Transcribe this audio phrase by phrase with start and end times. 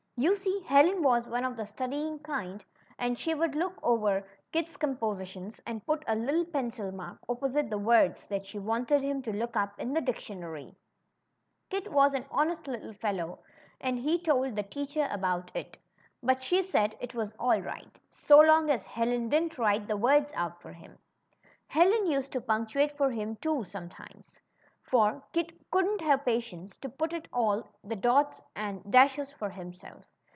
[0.23, 2.63] You see Helen was one of the studying kind,
[2.99, 7.79] and she would look over Kit's compositions and put a little pencil mark opposite the
[7.79, 10.75] words that she wanted him to look up in the dictionary.
[11.71, 13.39] CHRISTOPHER'S "AT HOME.' 129 Kit was an honest little fellow,
[13.79, 15.77] and he told the teacher abont it;
[16.21, 20.31] but she said it was all right, so long as Helen didn't write the words
[20.35, 20.99] out for him.
[21.65, 24.39] Helen used to punctuate for him, too, sometimes;
[24.83, 30.05] for Kit couldn't have patience to put in all the dots and dashes for himself.